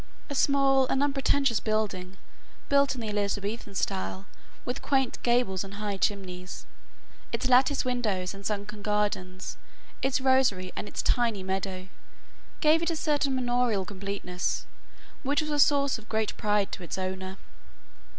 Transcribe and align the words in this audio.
A 0.31 0.33
small 0.33 0.87
and 0.87 1.03
unpretentious 1.03 1.59
building, 1.59 2.17
built 2.69 2.95
in 2.95 3.01
the 3.01 3.09
Elizabethan 3.09 3.75
style 3.75 4.25
with 4.65 4.81
quaint 4.81 5.21
gables 5.21 5.63
and 5.63 5.75
high 5.75 5.97
chimneys, 5.97 6.65
its 7.31 7.47
latticed 7.47 7.85
windows 7.85 8.33
and 8.33 8.43
sunken 8.43 8.81
gardens, 8.81 9.57
its 10.01 10.19
rosary 10.19 10.71
and 10.75 10.87
its 10.87 11.03
tiny 11.03 11.43
meadow, 11.43 11.87
gave 12.61 12.81
it 12.81 12.89
a 12.89 12.95
certain 12.95 13.35
manorial 13.35 13.85
completeness 13.85 14.65
which 15.21 15.41
was 15.43 15.51
a 15.51 15.59
source 15.59 15.99
of 15.99 16.09
great 16.09 16.35
pride 16.35 16.71
to 16.71 16.81
its 16.83 16.97
owner. 16.97 17.37